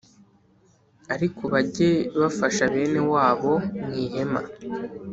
[1.13, 1.89] Ariko bajye
[2.19, 3.53] bafasha bene wabo
[3.83, 4.41] mu ihema